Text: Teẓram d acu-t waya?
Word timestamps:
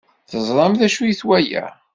Teẓram 0.29 0.73
d 0.79 0.81
acu-t 0.87 1.21
waya? 1.27 1.65